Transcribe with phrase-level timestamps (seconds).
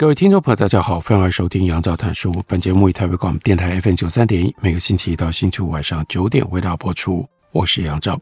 [0.00, 2.32] 各位听众朋友，大家好，欢迎来收听杨照谈书。
[2.46, 7.28] 本节目以台北广播电台 FM 九三点一，每个星期一到星期五晚上九点为大家播出。
[7.50, 8.16] 我是杨照，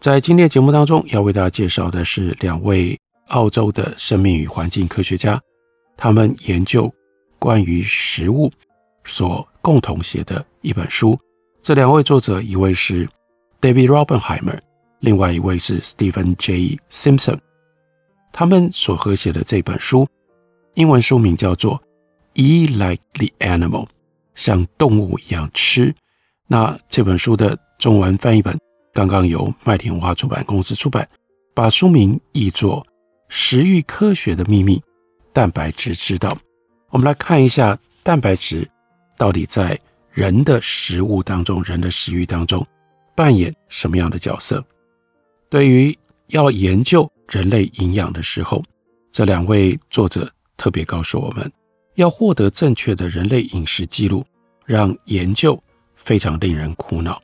[0.00, 5.38] 在今天的节目当中，要为大家介绍的是两位澳洲的生命与环境科学家，
[5.98, 6.90] 他们研究
[7.38, 8.50] 关于食物
[9.04, 11.14] 所共同写的一本书。
[11.60, 13.06] 这两位作者，一位是
[13.60, 14.58] David Raubenheimer，
[15.00, 16.78] 另外一位是 Stephen J.
[16.90, 17.38] Simpson。
[18.32, 20.08] 他们所合写的这本书，
[20.74, 21.80] 英文书名叫做
[22.40, 23.86] 《Eat Like the Animal》，
[24.34, 25.94] 像动物一样吃。
[26.46, 28.58] 那这本书的中文翻译本。
[28.94, 31.08] 刚刚由麦田文化出版公司出版，
[31.54, 32.84] 把书名译作
[33.28, 34.82] 《食育科学的秘密：
[35.32, 36.30] 蛋白质之道》。
[36.90, 38.68] 我们来看一下蛋白质
[39.16, 39.78] 到底在
[40.10, 42.66] 人的食物当中、人的食欲当中
[43.14, 44.64] 扮演什么样的角色。
[45.48, 45.96] 对于
[46.28, 48.64] 要研究人类营养的时候，
[49.12, 50.28] 这两位作者
[50.58, 51.50] 特别告诉我们，
[51.94, 54.22] 要获得正确的人类饮食记录，
[54.66, 55.58] 让研究
[55.94, 57.18] 非常令人苦恼。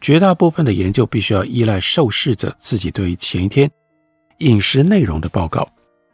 [0.00, 3.68] 绝大部分的研究必须要依赖受试者自己对于前一天
[4.38, 5.68] 饮食内容的报告。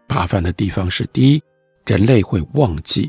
[0.08, 1.42] 麻烦的地方是：第一，
[1.86, 3.08] 人类会忘记；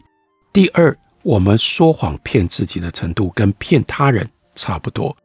[0.51, 5.15] 第二，我们说谎骗自己的程度跟骗他人差不多。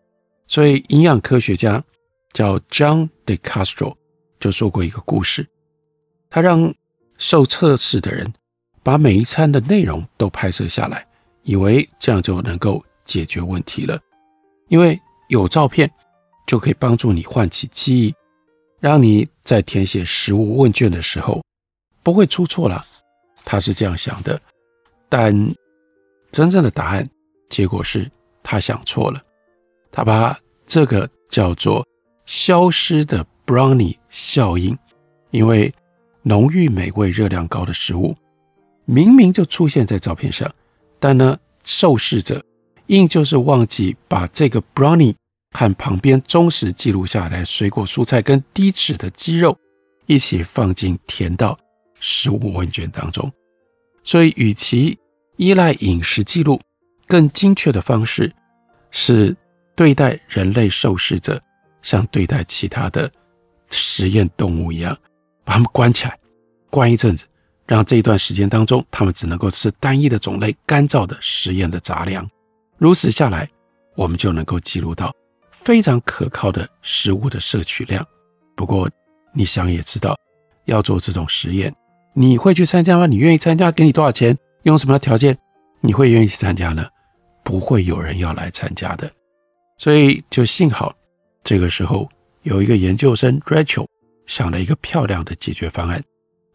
[0.46, 1.82] 所以，营养科学家
[2.32, 3.94] 叫 John DeCastro
[4.40, 5.46] 就说过一个故事，
[6.30, 6.72] 他让
[7.18, 8.32] 受测试的人
[8.82, 11.04] 把每一餐的内容都拍摄下来，
[11.42, 14.00] 以为这样就能够解决问题了，
[14.68, 14.98] 因为。
[15.28, 15.92] 有照片
[16.46, 18.14] 就可以帮助你唤起记忆，
[18.80, 21.44] 让你在填写食物问卷的时候
[22.02, 22.82] 不会出错了。
[23.44, 24.40] 他是这样想的，
[25.06, 25.30] 但
[26.32, 27.06] 真正的答案
[27.50, 28.10] 结果是
[28.42, 29.20] 他想错了。
[29.92, 30.34] 他把
[30.66, 31.86] 这个叫做
[32.24, 34.74] “消失的 brownie 效应”，
[35.30, 35.70] 因为
[36.28, 38.14] 浓郁美味、热量高的食物
[38.84, 40.54] 明明就出现在照片上，
[41.00, 42.44] 但呢，受试者。
[42.88, 45.14] 硬就是忘记把这个 brownie
[45.52, 49.58] 和旁边忠实记录下来水果、蔬菜跟低脂的鸡肉
[50.06, 51.54] 一起放进填到
[52.00, 53.30] 食物问卷当中。
[54.02, 54.98] 所以，与其
[55.36, 56.58] 依赖饮食记录，
[57.06, 58.32] 更精确的方式
[58.90, 59.36] 是
[59.76, 61.38] 对待人类受试者，
[61.82, 63.10] 像对待其他的
[63.68, 64.96] 实验动物一样，
[65.44, 66.17] 把他们关起来，
[66.70, 67.26] 关一阵子，
[67.66, 72.28] 让这一段时间当中，他们只能够吃单一的种类、干燥的实验的杂粮。
[72.76, 73.48] 如此下来，
[73.94, 75.14] 我们就能够记录到
[75.50, 78.06] 非常可靠的食物的摄取量。
[78.54, 78.88] 不过，
[79.32, 80.16] 你想也知道，
[80.64, 81.74] 要做这种实验，
[82.14, 83.06] 你会去参加吗？
[83.06, 83.70] 你愿意参加？
[83.72, 84.36] 给你多少钱？
[84.62, 85.36] 用什么条件？
[85.80, 86.86] 你会愿意去参加呢？
[87.44, 89.10] 不会有人要来参加的。
[89.78, 90.94] 所以，就幸好
[91.42, 92.08] 这个时候
[92.42, 93.86] 有一个研究生 Rachel
[94.26, 96.02] 想了一个漂亮的解决方案。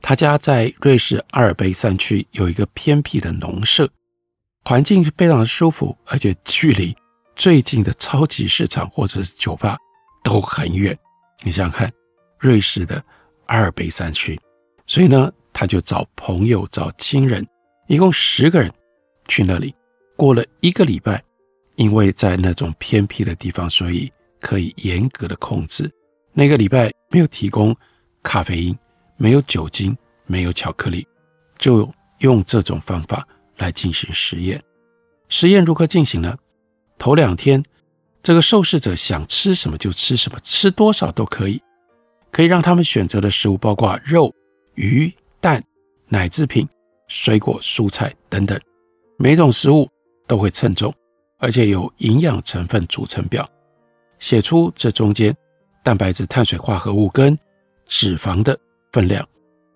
[0.04, 3.90] 他家在瑞士阿尔卑山区有一个偏僻的农舍。
[4.66, 6.94] 环境非常的舒服，而且距离
[7.38, 9.78] 最近的超级市场或者是酒吧
[10.22, 10.98] 都很远。
[11.44, 11.90] 你想想看，
[12.38, 13.02] 瑞士的
[13.46, 14.38] 阿尔卑山区，
[14.86, 17.48] 所以呢，他就找朋友、找亲人，
[17.88, 18.70] 一共十个人
[19.30, 19.74] 去那里。
[20.18, 21.24] 过了一个礼拜，
[21.76, 24.12] 因为在那种偏僻的地方，所以
[24.42, 25.90] 可以严格的控制。
[26.34, 27.76] 那个礼拜没有提供
[28.22, 28.78] 咖啡因，
[29.18, 31.08] 没有酒精，没有巧克力，
[31.58, 33.28] 就用这种方法。
[33.58, 34.62] 来进行实验，
[35.30, 36.36] 实验如何进行呢？
[36.98, 37.64] 头两天，
[38.24, 41.62] 这个受试者想吃什么就吃什么，吃多少都可以，
[42.32, 44.34] 可以让他们选择的食物包括肉、
[44.74, 45.64] 鱼、蛋、
[46.08, 46.68] 奶制品、
[47.08, 48.60] 水果、蔬菜等等，
[49.18, 49.88] 每种食物
[50.26, 50.92] 都会称重，
[51.38, 53.48] 而且有营养成分组成表，
[54.18, 55.34] 写出这中间
[55.84, 57.38] 蛋白质、碳水化合物跟
[57.86, 58.60] 脂肪的
[58.94, 59.28] 分量，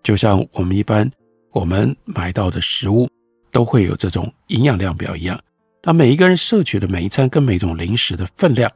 [0.01, 1.11] 就像我们一般
[1.51, 3.09] 我们买到的食物。
[3.49, 5.41] 都会有这种营养量表一样，
[5.81, 8.71] 那每一个人摄取的每一餐跟每种零食的分量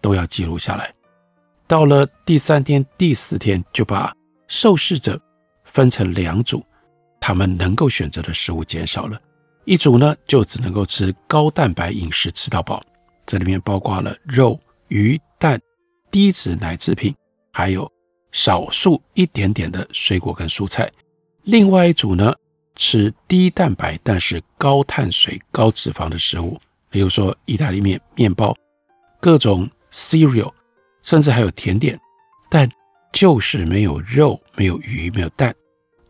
[0.00, 0.92] 都要记录下来。
[1.66, 4.14] 到了第三天、第四天，就把
[4.46, 5.20] 受试者
[5.64, 6.64] 分成两组，
[7.18, 9.20] 他们能够选择的食物减少了。
[9.64, 12.80] 一组呢，就只能够吃高蛋白饮食吃到饱，
[13.26, 15.60] 这里面包括了肉、鱼、蛋、
[16.12, 17.12] 低脂奶制品，
[17.52, 17.90] 还有
[18.32, 20.90] 少数一点点的水果跟蔬菜。
[21.44, 22.34] 另外一组呢，
[22.74, 26.58] 吃低蛋白但是高碳水、高脂肪的食物，
[26.88, 28.56] 比如说意大利面、面包、
[29.20, 30.50] 各种 cereal，
[31.02, 31.98] 甚至还有甜点，
[32.48, 32.68] 但
[33.12, 35.54] 就是没有肉、没有鱼、没有蛋。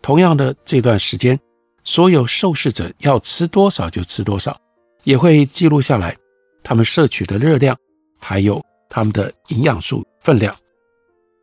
[0.00, 1.38] 同样的这段时间，
[1.82, 4.56] 所有受试者要吃多少就吃多少，
[5.04, 6.16] 也会记录下来
[6.62, 7.76] 他们摄取的热量，
[8.20, 10.54] 还有他们的营养素分量。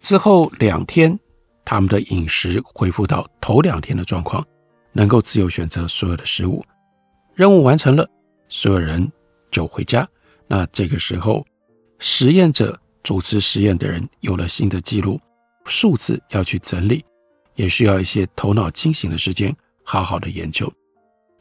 [0.01, 1.17] 之后两天，
[1.65, 4.45] 他们的饮食恢复到头两天的状况，
[4.93, 6.63] 能够自由选择所有的食物。
[7.35, 8.09] 任务完成了，
[8.47, 9.11] 所有人
[9.51, 10.07] 就回家。
[10.47, 11.45] 那这个时候，
[11.99, 15.19] 实验者主持实验的人有了新的记录，
[15.65, 17.03] 数字要去整理，
[17.55, 20.71] 也需要一些头脑清醒的时间，好好的研究。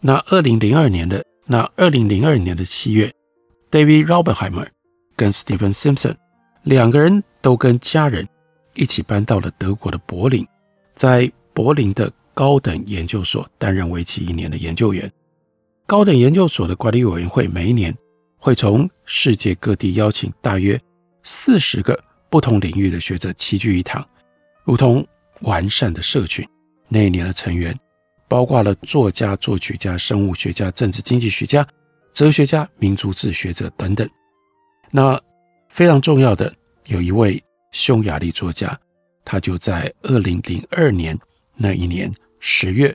[0.00, 3.12] 那二零零二年的那二零零二年的七月
[3.70, 4.70] ，David r o b e n h e i m e r
[5.16, 6.14] 跟 Stephen Simpson
[6.64, 8.28] 两个人都跟家人。
[8.78, 10.46] 一起搬到了德国的柏林，
[10.94, 15.10] 在柏林的高等研究所担任为期一年的研究员。
[15.84, 17.92] 高等研究所的管理委员会每一年
[18.36, 20.78] 会从世界各地邀请大约
[21.24, 21.98] 四十个
[22.30, 24.06] 不同领域的学者齐聚一堂，
[24.62, 25.04] 如同
[25.40, 26.46] 完善的社群。
[26.86, 27.76] 那一年的成员
[28.28, 31.66] 包括了作家、作曲家、生物学家、政治经济学家、
[32.12, 34.08] 哲学家、民族志学者等等。
[34.92, 35.20] 那
[35.68, 36.54] 非常重要的
[36.86, 37.42] 有一位。
[37.70, 38.78] 匈牙利作家，
[39.24, 41.18] 他就在二零零二年
[41.54, 42.94] 那一年十月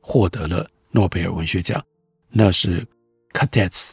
[0.00, 1.82] 获得了诺贝尔文学奖，
[2.30, 2.86] 那是
[3.32, 3.92] cadets。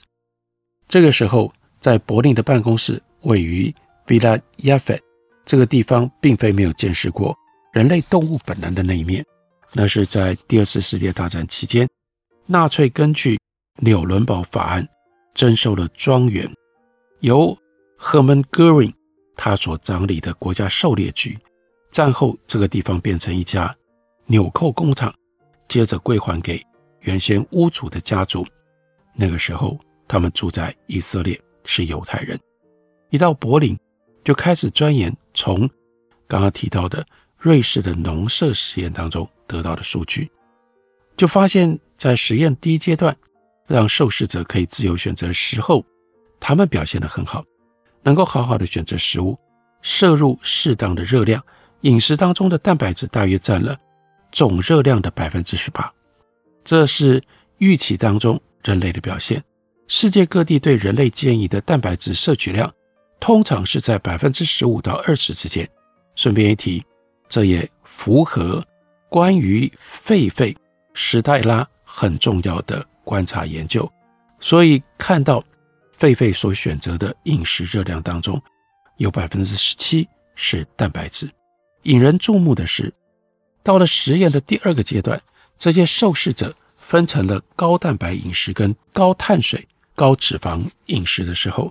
[0.87, 3.73] 这个时候，在柏林的办公室位于
[4.07, 4.99] Villa Yafet
[5.45, 7.35] 这个地方，并非没有见识过
[7.73, 9.25] 人类动物本能的那一面。
[9.73, 11.87] 那是在第二次世界大战期间，
[12.47, 13.39] 纳粹根据
[13.77, 14.87] 纽伦堡法案
[15.33, 16.51] 征收了庄园，
[17.19, 17.57] 由
[17.99, 18.93] Hermann Göring。
[19.41, 21.39] 他所掌理的国家狩猎局，
[21.91, 23.73] 战后这个地方变成一家
[24.25, 25.15] 纽扣工厂，
[25.65, 26.61] 接着归还给
[26.99, 28.45] 原先屋主的家族。
[29.15, 32.37] 那个时候，他们住在以色列，是犹太人。
[33.11, 33.79] 一到柏林，
[34.25, 35.59] 就开始钻研从
[36.27, 37.05] 刚刚提到的
[37.37, 40.29] 瑞士的农舍实验当中得到的数据，
[41.15, 43.15] 就发现，在实验第一阶段，
[43.67, 45.85] 让受试者可以自由选择时候，
[46.41, 47.41] 他们表现得很好。
[48.09, 49.37] 能够好好的选择食物，
[49.83, 51.43] 摄入适当的热量，
[51.81, 53.77] 饮食当中的蛋白质大约占了
[54.31, 55.93] 总热量的百分之十八，
[56.63, 57.21] 这是
[57.59, 59.43] 预期当中人类的表现。
[59.87, 62.73] 世界各地对人类建议的蛋白质摄取量，
[63.19, 65.69] 通常是在百分之十五到二十之间。
[66.15, 66.83] 顺便一提，
[67.27, 68.65] 这也符合
[69.07, 69.71] 关于
[70.03, 70.55] 狒狒
[70.95, 73.87] 史黛拉很重要的观察研究，
[74.39, 75.43] 所以看到。
[75.99, 78.41] 狒狒所选择的饮食热量当中，
[78.97, 81.29] 有百分之十七是蛋白质。
[81.83, 82.93] 引人注目的是，
[83.63, 85.21] 到了实验的第二个阶段，
[85.57, 91.69] 这些受试者分成了高蛋白饮食跟高碳水、高脂肪饮食的时候，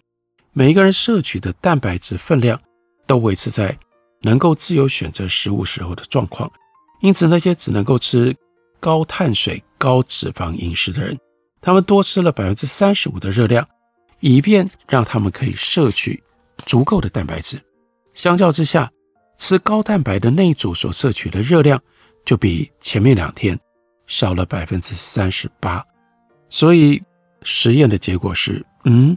[0.53, 2.61] 每一个人摄取的蛋白质分量
[3.07, 3.77] 都维持在
[4.21, 6.51] 能够自由选择食物时候的状况。
[7.01, 8.37] 因此，那些只能够吃
[8.79, 11.19] 高碳水、高脂肪饮食的人，
[11.63, 13.67] 他们多吃了百分之三十五的热量。
[14.21, 16.23] 以便让他们可以摄取
[16.67, 17.61] 足够的蛋白质。
[18.15, 18.91] 相较之下，
[19.39, 21.81] 吃高蛋白的那一组所摄取的热量
[22.25, 23.59] 就比前面两天
[24.07, 25.85] 少了百分之三十八。
[26.49, 27.03] 所以
[27.43, 29.17] 实验的结果是，嗯，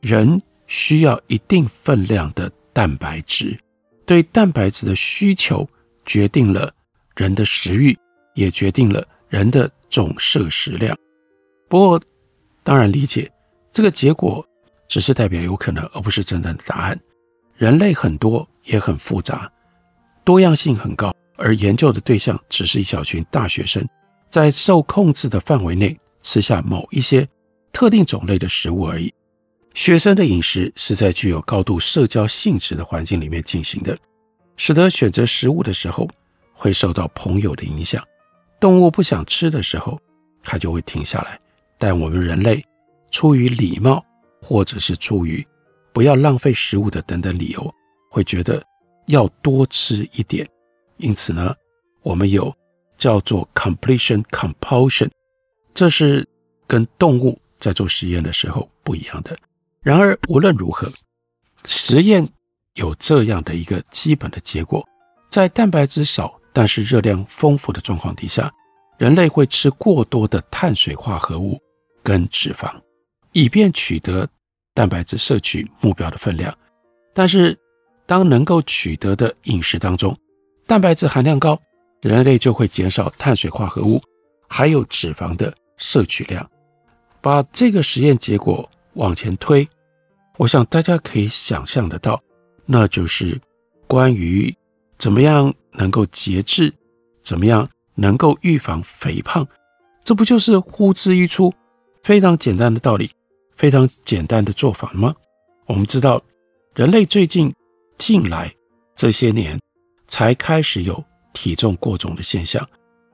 [0.00, 3.58] 人需要一定分量的蛋白质。
[4.04, 5.68] 对蛋白质的需求
[6.04, 6.72] 决定了
[7.16, 7.96] 人的食欲，
[8.34, 10.96] 也决定了人的总摄食量。
[11.68, 12.00] 不过，
[12.62, 13.28] 当然理解。
[13.76, 14.42] 这个结果
[14.88, 16.98] 只是代表有可能，而不是真正的答案。
[17.58, 19.52] 人类很多也很复杂，
[20.24, 23.86] 多样性很高，而研究的对象只是一小群大学生，
[24.30, 27.28] 在受控制的范围内吃下某一些
[27.70, 29.12] 特定种类的食物而已。
[29.74, 33.94] 学生的饮食是在具有高度社交性质的环境里面进行的，
[34.56, 36.08] 使得选择食物的时候
[36.54, 38.02] 会受到朋友的影响。
[38.58, 40.00] 动物不想吃的时候，
[40.42, 41.38] 它就会停下来，
[41.76, 42.64] 但我们人类。
[43.16, 44.04] 出于礼貌，
[44.42, 45.42] 或者是出于
[45.90, 47.74] 不要浪费食物的等等理由，
[48.10, 48.62] 会觉得
[49.06, 50.46] 要多吃一点。
[50.98, 51.54] 因此呢，
[52.02, 52.54] 我们有
[52.98, 55.08] 叫做 completion compulsion，
[55.72, 56.28] 这是
[56.66, 59.34] 跟动物在做实验的时候不一样的。
[59.80, 60.92] 然而无论如何，
[61.64, 62.28] 实验
[62.74, 64.86] 有这样的一个基本的结果：
[65.30, 68.52] 在蛋白质少但是热量丰富的状况底下，
[68.98, 71.58] 人类会吃过多的碳水化合物
[72.02, 72.70] 跟脂肪。
[73.36, 74.26] 以便取得
[74.72, 76.56] 蛋白质摄取目标的分量，
[77.12, 77.54] 但是
[78.06, 80.16] 当能够取得的饮食当中
[80.66, 81.60] 蛋白质含量高，
[82.00, 84.02] 人类就会减少碳水化合物
[84.48, 86.50] 还有脂肪的摄取量。
[87.20, 89.68] 把这个实验结果往前推，
[90.38, 92.18] 我想大家可以想象得到，
[92.64, 93.38] 那就是
[93.86, 94.54] 关于
[94.96, 96.72] 怎么样能够节制，
[97.20, 99.46] 怎么样能够预防肥胖，
[100.02, 101.52] 这不就是呼之欲出，
[102.02, 103.10] 非常简单的道理，
[103.56, 105.14] 非常简单的做法吗？
[105.66, 106.22] 我们知道，
[106.74, 107.52] 人类最近
[107.98, 108.54] 近来
[108.94, 109.60] 这些年
[110.06, 112.66] 才开始有体重过重的现象，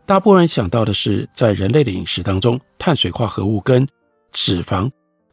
[0.04, 3.86] 大部分人想到的是在人类的饮食当中，碳水化合物跟
[4.32, 4.90] 脂肪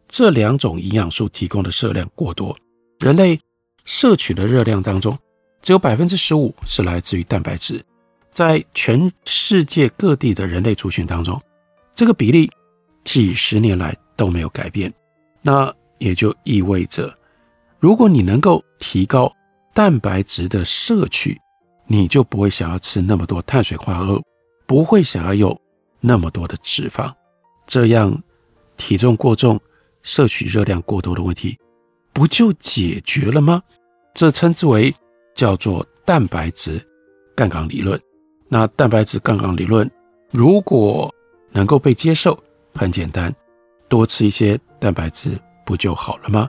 [0.08, 2.56] 这两种营养素提供的热量过多，
[3.00, 3.39] 人类
[3.86, 5.18] 摄取的热量当中，
[5.62, 7.84] 只有百分之十五是来自于蛋白质。
[8.32, 11.42] 在全世界各地的人类族群当中，
[11.96, 12.50] 这个比例
[13.04, 14.94] 几十年来都没有改变。
[15.50, 17.12] 那也就意味着，
[17.79, 19.34] 如果你能够提高
[19.74, 21.36] 蛋白质的摄取，
[21.88, 24.22] 你就不会想要吃那么多碳水化合物，
[24.68, 25.60] 不会想要有
[26.01, 27.12] 那么多的脂肪，
[27.65, 28.15] 这样。
[28.77, 29.60] 体重过重、
[30.03, 31.58] 摄取热量过多的问题，
[32.13, 33.63] 不就解决了吗？
[34.13, 34.94] 这称之为
[35.34, 36.79] 叫做蛋白质
[37.36, 38.00] 杠杆理论。
[38.48, 39.89] 那蛋白质杠杆理论
[40.29, 41.12] 如果
[41.51, 42.38] 能够被接受，
[42.75, 43.36] 很简单，
[43.88, 46.48] 多吃一些蛋白质不就好了吗？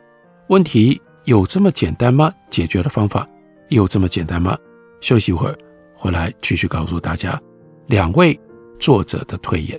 [0.49, 2.33] 问题有这么简单吗？
[2.49, 3.29] 解决的方法
[3.69, 4.57] 有这么简单吗？
[5.01, 5.59] 休息一会儿，
[5.95, 7.41] 回来继续告诉大家
[7.87, 8.39] 两位
[8.79, 9.79] 作者的推演。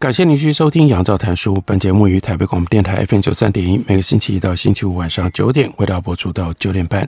[0.00, 1.54] 感谢您继续收听《杨照谈书》。
[1.62, 7.04] 本节目于台北广播电台 FM 九三点一，每个星期一到星期五晚上九点为大家播出到九点半。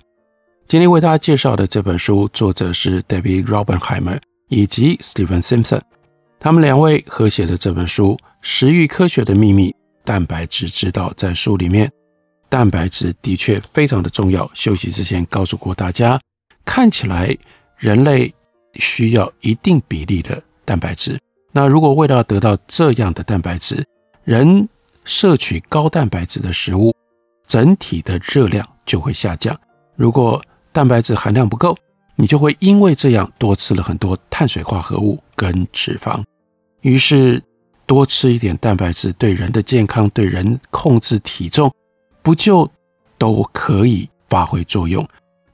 [0.67, 5.41] 今天为大家介绍的这本书，作者是 David r o b i n h e i m e r 以及 Steven
[5.41, 5.81] Simpson，
[6.41, 9.73] 他们两位合写的这本书《食欲科学的秘密：
[10.05, 11.11] 蛋白质之道》。
[11.17, 11.89] 在书里面，
[12.49, 14.51] 蛋白质的确非常的重要。
[14.53, 16.21] 休息之前告诉过大家，
[16.65, 17.39] 看起来
[17.77, 18.35] 人类
[18.81, 21.17] 需要一定比例的蛋白质。
[21.53, 23.85] 那如果为了要得到这样的蛋白质，
[24.25, 24.69] 人
[25.05, 26.95] 摄取高蛋白质的食物，
[27.47, 29.59] 整体的热量就会下降。
[29.97, 30.43] 如果
[30.73, 31.77] 蛋白质含量不够，
[32.15, 36.23] 你就会因为这样多吃了很多碳水化合物跟脂肪。
[36.83, 37.43] 于是
[37.87, 41.73] 多吃一点蛋白质，对人的健康、对人控制体重，
[42.23, 42.71] 不就
[43.19, 45.07] 都可以发挥作用？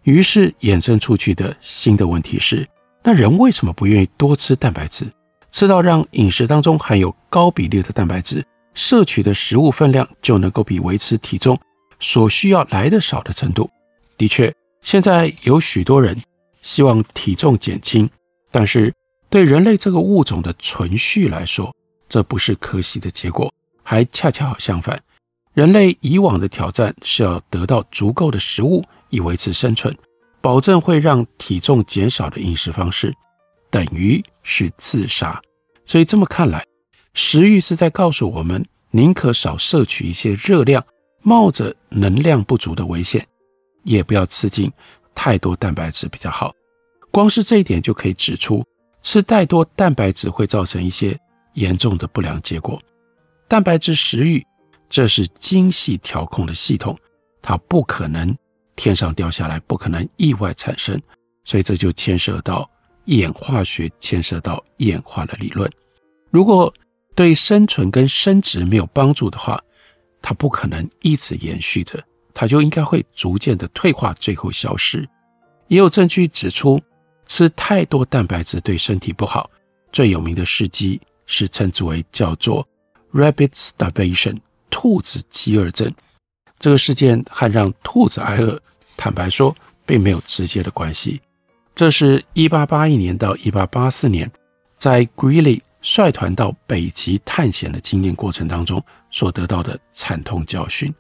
[0.03, 2.69] 于是衍生出去的新的问题是：
[3.03, 5.07] 那人为什么不愿意多吃蛋白质？
[5.57, 8.45] 吃到让饮食当中含有高比例的蛋白质，
[8.75, 11.59] 摄取的食物分量就能够比维持体重
[11.99, 13.71] 所需要来的少的程度。
[14.19, 16.15] 的确，现在有许多人
[16.61, 18.07] 希望体重减轻，
[18.51, 18.93] 但是
[19.31, 21.75] 对人类这个物种的存续来说，
[22.07, 23.51] 这不是可喜的结果，
[23.83, 25.03] 还恰恰好相反。
[25.55, 29.97] 人类以往的挑战是要得到足够的食物以维持生存，
[30.43, 33.15] 保证会让体重减少的饮食方式，
[33.71, 35.41] 等于是自杀。
[35.87, 36.66] 所以这么看来，
[37.14, 40.85] 食欲是在告诉我们，宁可少摄取一些热量，
[41.23, 43.26] 冒着能量不足的危险，
[43.85, 44.71] 也不要吃进
[45.14, 46.52] 太多蛋白质比较好。
[47.12, 48.62] 光是这一点就可以指出，
[49.00, 51.19] 吃太多蛋白质会造成一些
[51.55, 52.83] 严重的不良结果。
[53.49, 54.45] 蛋白质食欲，
[54.90, 56.99] 这是精细调控的系统，
[57.40, 58.37] 它不可能
[58.75, 61.00] 天上掉下来，不可能意外产生，
[61.45, 62.69] 所以这就牵涉到
[63.07, 65.71] 演化学，牵涉到演化的理论。
[66.31, 66.73] 如果
[67.15, 69.61] 对生存跟生殖没有帮助的话，
[70.23, 75.09] 它不可能一直延续着，它就应该会逐渐的退化，最后消失。
[75.69, 76.81] 也有证据指出。
[77.29, 79.51] 吃太多蛋白质对身体不好，
[79.91, 82.65] 最有名的事迹是称之为叫做
[83.13, 84.39] “rabbit starvation”
[84.71, 85.93] 兔子饥饿症。
[86.61, 88.57] 这个事件和让兔子挨饿，
[88.97, 89.53] 坦白说
[89.85, 91.21] 并没有直接的关系。
[91.76, 94.28] 这是一八八一年到一八八四年，
[94.78, 100.92] 在 Greely 率团到北极探险的经验过程当中所得到的惨痛教训。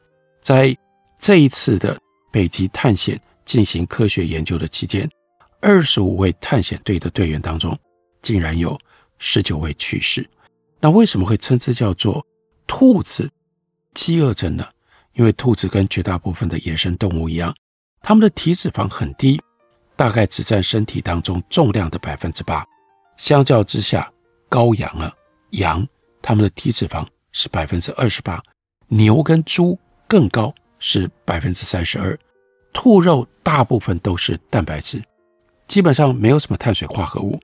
[0.42, 0.76] 在
[1.18, 1.98] 这一次的
[2.30, 5.10] 北极探险进行科学研究的期间。
[5.62, 7.76] 二十五位探险队的队员当中，
[8.20, 8.78] 竟然有
[9.18, 10.28] 十九位去世。
[10.78, 12.24] 那为什么会称之叫做
[12.66, 13.28] 兔子
[13.94, 14.64] 饥饿症呢？
[15.14, 17.52] 因为兔子跟绝大部分的野生动物一样，
[18.02, 19.40] 它们的体脂肪很低，
[19.96, 22.64] 大概只占身体当中重量的百分之八。
[23.16, 24.12] 相较之下，
[24.50, 25.12] 羔羊啊，
[25.50, 25.86] 羊，
[26.20, 28.42] 它们的体脂肪是百分之二十八，
[28.88, 32.16] 牛跟猪更高，是百分之三十二。
[32.72, 35.02] 兔肉大部分都是蛋白质。
[35.66, 37.40] 基本上没有什么碳水化合物，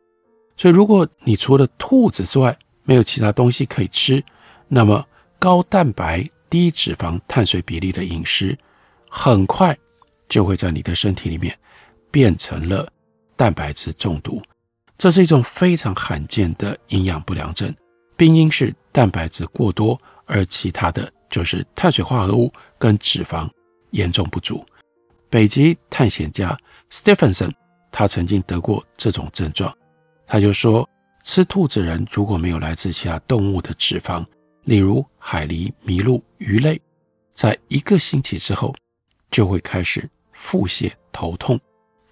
[0.56, 4.22] 所以如果你除了兔子之外没有其他东西可以吃，
[4.68, 5.04] 那么
[5.38, 8.56] 高蛋白、低脂肪、碳水比例的饮食，
[9.08, 9.76] 很快
[10.28, 11.58] 就会在你的身体里面
[12.12, 12.88] 变成了
[13.34, 14.40] 蛋白质中毒。
[14.96, 17.74] 这是一种非常罕见的营养不良症，
[18.16, 23.50] 病因是蛋白质过多，而其他的就是碳水化合物跟脂肪
[23.90, 24.64] 严重不足。
[25.28, 26.56] 北极探险家
[26.88, 27.50] Stephenson。
[27.94, 29.70] 他曾经得过这种症状，
[30.26, 30.88] 他就说，
[31.24, 34.24] 吃兔子人如果没有来自其他动物的脂肪，
[34.64, 36.80] 例如海狸、麋鹿、鱼类，
[37.34, 38.74] 在一个星期之后
[39.30, 41.60] 就会开始腹泻、头痛、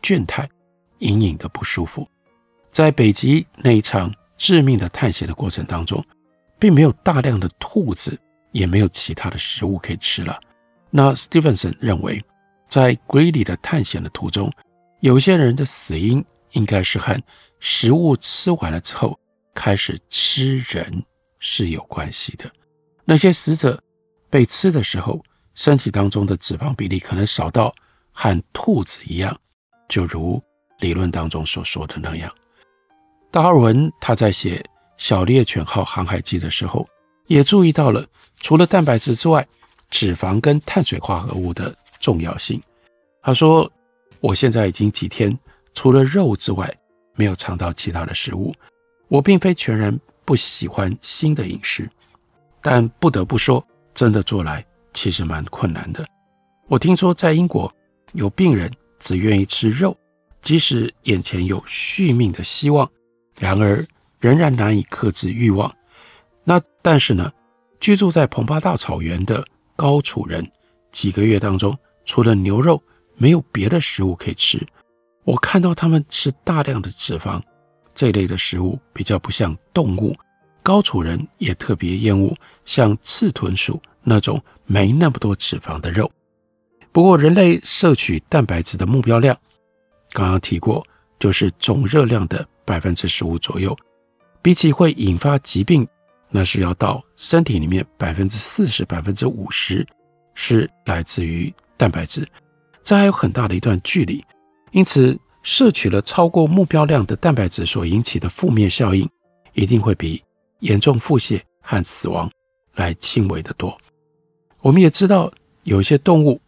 [0.02, 0.48] 倦怠、
[0.98, 2.08] 隐隐的不舒服。
[2.70, 6.04] 在北极那一场致命的探险的过程当中，
[6.58, 8.18] 并没有大量的兔子，
[8.52, 10.40] 也没有其他的食物可以吃了。
[10.90, 12.22] 那 Stevenson 认为，
[12.66, 14.52] 在 Greely 的探险的途中，
[15.00, 17.20] 有些人的死因应该是和
[17.58, 19.18] 食物吃完了之后
[19.54, 21.04] 开始吃人
[21.38, 22.50] 是有关系的。
[23.04, 23.82] 那些死者
[24.28, 25.22] 被吃的时候，
[25.54, 27.72] 身体当中的脂肪比例可能少到
[28.12, 29.38] 和兔子一样，
[29.90, 30.42] 就如
[30.78, 32.32] 理论当中所说的那样。
[33.30, 34.56] 达尔文他在写
[34.96, 36.88] 《小猎犬号航海记》的时候，
[37.26, 38.06] 也注意到了
[38.38, 39.46] 除了蛋白质之外，
[39.90, 42.58] 脂肪跟碳水化合物的重要性。
[43.20, 43.70] 他说。
[44.22, 45.34] 我现在已经几天
[45.72, 46.70] 除了肉之外
[47.14, 48.54] 没有尝到其他的食物。
[49.08, 51.88] 我并非全然不喜欢新的饮食，
[52.60, 56.06] 但不得不说，真的做来其实蛮困难的。
[56.68, 57.72] 我听说在英国
[58.12, 58.70] 有病人
[59.00, 59.96] 只愿意吃肉，
[60.40, 62.88] 即使眼前有续命的希望，
[63.38, 63.84] 然而
[64.20, 65.74] 仍然难以克制欲望。
[66.44, 67.32] 那但是呢，
[67.80, 70.48] 居住在蓬巴大草原的高楚人，
[70.92, 72.80] 几个月当中除了牛肉，
[73.16, 74.64] 没有别的食物可以吃，
[75.24, 77.42] 我看到他们吃大量的脂肪，
[77.94, 80.16] 这类的食物比较不像动物。
[80.62, 82.36] 高楚人也特别厌恶
[82.66, 86.10] 像刺豚鼠那种没那么多脂肪的肉。
[86.92, 89.36] 不过，人类摄取蛋白质的目标量，
[90.10, 90.84] 刚刚提过，
[91.18, 93.76] 就是总热量的百分之十五左右。
[94.42, 95.86] 比起会引发疾病，
[96.30, 99.86] 那是要到身体里面百分之四十、百分之五十
[100.34, 102.26] 是来自于蛋白质。
[102.82, 104.24] 这还有很大的一段距离，
[104.72, 109.08] 因此摄取了超过目标量的蛋白质所引起的负面效应，
[109.52, 110.20] 一定会比
[110.58, 112.28] 严重腹泻和死亡
[112.74, 113.78] 来轻微得多。
[114.60, 115.32] 我们也知道，
[115.64, 116.40] 有一些动物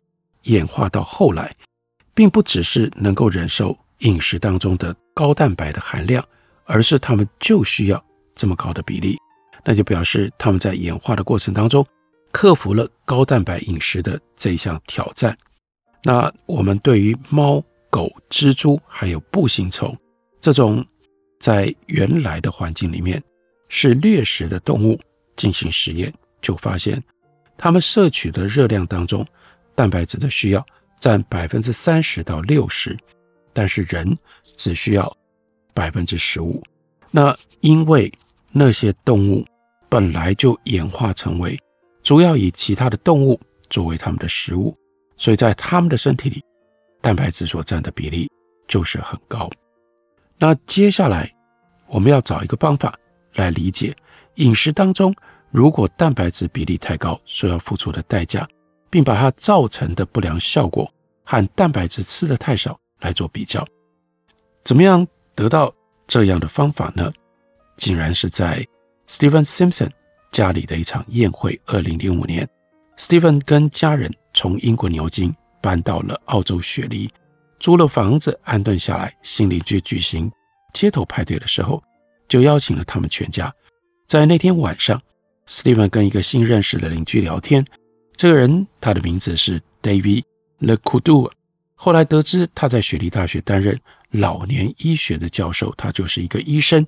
[0.44, 1.54] 演化到后来，
[2.14, 6.24] 并不只是能够忍受饮食当中的高蛋白的含量，
[6.64, 9.18] 而是它们就需要这么高的比例，
[9.64, 11.86] 那就表示它们在演化的过程当中
[12.32, 15.36] 克服了高蛋白饮食的这一项挑战。
[16.02, 19.96] 那我们对于猫、狗、蜘蛛还有步行虫
[20.40, 20.84] 这种
[21.38, 23.22] 在原来的环境里面
[23.68, 25.00] 是掠食的动物
[25.36, 27.00] 进行实验，就发现
[27.56, 29.24] 它们摄取的热量当中，
[29.74, 30.64] 蛋白质的需要
[31.00, 32.96] 占百分之三十到六十，
[33.52, 34.16] 但是人
[34.56, 35.10] 只需要
[35.74, 36.62] 百分之十五。
[37.10, 38.12] 那因为
[38.50, 39.44] 那些动物
[39.88, 41.58] 本来就演化成为
[42.02, 43.40] 主要以其他的动物。
[43.70, 44.76] 作为他们的食物，
[45.16, 46.44] 所以在他们的身体里，
[47.00, 48.30] 蛋白质所占的比例
[48.68, 49.48] 就是很高。
[50.36, 51.32] 那接下来
[51.88, 52.94] 我们要找一个方法
[53.36, 53.96] 来理解
[54.34, 55.14] 饮食当中，
[55.50, 58.46] 如果蛋白质比例太高，所要付出的代价，
[58.92, 60.92] 并把它造成的不良效果
[61.24, 63.66] 和蛋白质吃的太少来做比较。
[64.64, 65.74] 怎么样得到
[66.06, 67.10] 这样的方法呢？
[67.78, 68.62] 竟然是在
[69.08, 69.88] Steven Simpson
[70.30, 71.58] 家里的一场宴会。
[71.64, 72.46] 二零零五年
[72.98, 77.10] ，Steven 跟家人从英国牛津搬到了澳洲雪梨，
[77.58, 79.16] 租了房子安顿下来。
[79.22, 80.30] 新邻居举行
[80.74, 81.82] 街头派对的时候，
[82.28, 83.50] 就邀请了他们全家。
[84.06, 85.00] 在那天晚上
[85.48, 87.64] ，Steven 跟一个新认识的邻居聊天。
[88.16, 90.24] 这个人他的名字是 David
[90.60, 91.30] Lecoudure。
[91.74, 93.78] 后来得知他在雪梨大学担任
[94.10, 96.86] 老年医学的教授，他就是一个医生。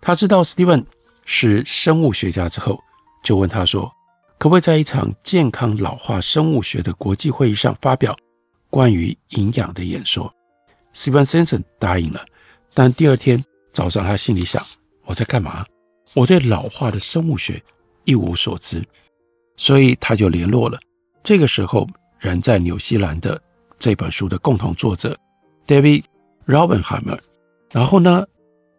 [0.00, 0.84] 他知道 Steven
[1.24, 2.78] 是生物学家之后，
[3.24, 3.92] 就问他说
[4.38, 8.16] ：“可不可以在一场健康老化生物学的国际会议上发表
[8.68, 10.32] 关于营养的演说
[10.94, 12.24] ？”Steven Simpson 答应了。
[12.72, 14.64] 但第二天早上，他心里想
[15.04, 15.66] ：“我在干嘛？
[16.14, 17.60] 我对老化的生物学
[18.04, 18.80] 一无所知。”
[19.60, 20.80] 所以他就联络了
[21.22, 21.86] 这个时候
[22.18, 23.38] 人在纽西兰的
[23.78, 25.14] 这本书的共同作者
[25.66, 26.04] David
[26.46, 27.18] Raubenheimer，
[27.70, 28.26] 然后呢，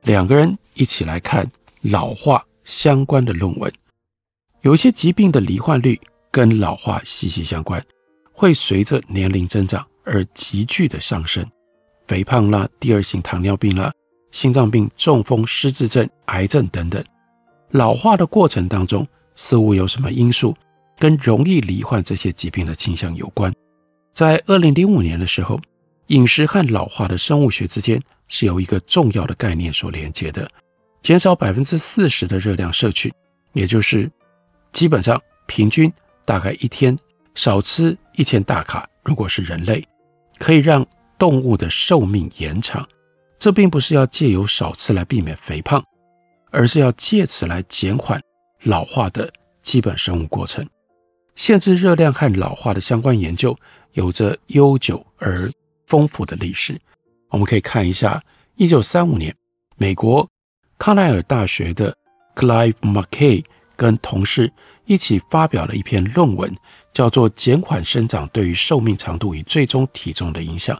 [0.02, 0.58] 两个人。
[0.74, 1.46] 一起来看
[1.82, 3.72] 老化相关的论文。
[4.62, 6.00] 有一些疾病的罹患率
[6.32, 7.86] 跟老化息息相关，
[8.32, 11.46] 会随着年龄增长而急剧的上升。
[12.08, 13.92] 肥胖啦、第二型糖尿病啦、
[14.32, 17.04] 心脏病、中风、失智症、癌症等等。
[17.72, 20.56] 老化的过程当中，似乎有什么因素
[21.02, 23.52] 跟容易罹患这些疾病的倾向有关。
[24.14, 25.60] 在二零零五年的时候，
[26.08, 30.48] 饮食和老化的生物学之间是由一个重要的概念所连接的。
[31.02, 33.12] 减少百分之四十的热量摄取，
[33.54, 34.08] 也就是
[34.72, 35.92] 基本上平均
[36.24, 36.96] 大概一天
[37.34, 38.88] 少吃一千大卡。
[39.04, 39.84] 如果是人类，
[40.38, 40.86] 可以让
[41.18, 42.88] 动物的寿命延长。
[43.40, 45.84] 这并不是要借由少吃来避免肥胖，
[46.52, 48.22] 而是要借此来减缓
[48.62, 49.34] 老化的
[49.64, 50.64] 基本生物过程。
[51.36, 53.58] 限制热量和老化的相关研究
[53.94, 55.50] 有着悠久而
[55.88, 56.78] 丰富的历史。
[57.30, 58.22] 我们可以看一下，
[58.56, 59.36] 一九三五年，
[59.78, 60.28] 美国。
[60.78, 61.96] 康奈尔大学的
[62.36, 63.44] Clive McKay
[63.76, 64.52] 跟同事
[64.86, 66.54] 一起发表了一篇论文，
[66.92, 70.76] 叫做《减缓生长对于寿命长度与最终体重的影响》。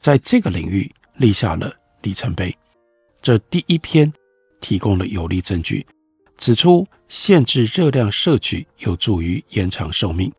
[0.00, 2.56] 在这个领域立下了里程碑。
[3.20, 4.12] 这第一篇
[4.60, 5.86] 提供了有力证据，
[6.42, 10.32] 指出限制热量摄取有助于延长寿命。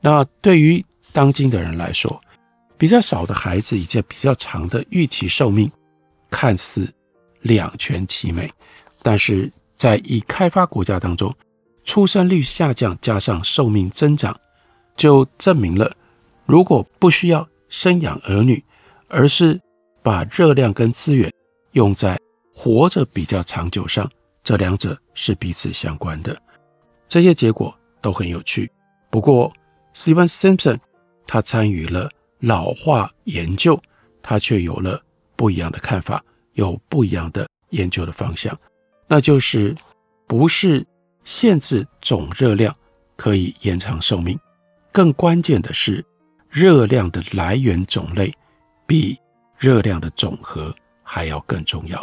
[0.00, 2.18] 那对于当今的人来说，
[2.78, 5.70] 比较少的孩子以及比较长的预期寿命，
[6.30, 6.90] 看似。
[7.42, 8.50] 两全其美，
[9.02, 11.32] 但是在已开发国家当中，
[11.84, 14.34] 出生率下降加上寿命增长，
[14.96, 15.94] 就证明了，
[16.46, 18.64] 如果不需要生养儿女，
[19.06, 19.60] 而是
[20.02, 21.30] 把热量跟资源
[21.72, 22.18] 用在
[22.52, 24.10] 活着比较长久上，
[24.46, 26.40] 这两者是彼此相关的。
[27.08, 28.70] 这些结果都很有趣。
[29.10, 29.52] 不过
[29.92, 30.78] ，Steven Simpson
[31.26, 33.76] 他参与了老化研究，
[34.22, 35.02] 他却有了
[35.34, 36.22] 不一样的看法。
[36.52, 38.56] 有不一样的研究的方向，
[39.08, 39.74] 那就是
[40.28, 40.86] 不是
[41.24, 42.74] 限制总热量
[43.16, 44.38] 可以延长寿命，
[44.92, 46.02] 更关键的是
[46.48, 48.32] 热量的来源种类
[48.86, 49.18] 比
[49.58, 52.02] 热量的总和还要更重要。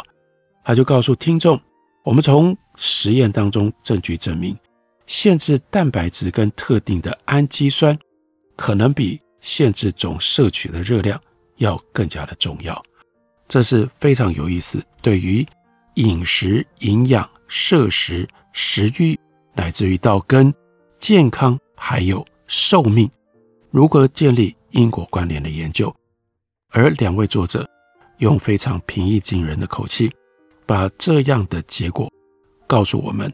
[0.62, 1.60] 他就告诉听众，
[2.04, 4.54] 我们从实验当中证据证明，
[5.06, 7.98] 限制蛋白质跟特定的氨基酸，
[8.56, 11.18] 可能比限制总摄取的热量
[11.56, 12.80] 要更加的重要。
[13.48, 15.46] 这是非常有意思，对于
[15.94, 19.18] 饮食、营养、摄食、食欲，
[19.54, 20.52] 乃至于到跟
[20.98, 23.10] 健康还有寿命
[23.70, 25.94] 如何建立因果关联的研究。
[26.68, 27.66] 而两位作者
[28.18, 30.12] 用非常平易近人的口气，
[30.66, 32.10] 把这样的结果
[32.66, 33.32] 告诉我们，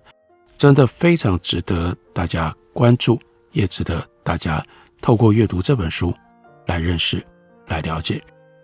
[0.57, 3.19] 真的非常值得大家关注，
[3.53, 4.65] 也值得大家
[5.01, 6.13] 透过阅读这本书
[6.67, 7.25] 来认识、
[7.67, 8.23] 来了解。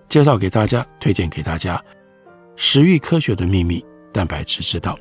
[0.08, 1.76] 介绍给大家，推荐给大家，
[2.56, 4.94] 《食欲科学的秘密：蛋白质之道》。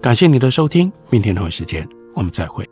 [0.00, 2.68] 感谢你的收听，明天同一时间我们再会。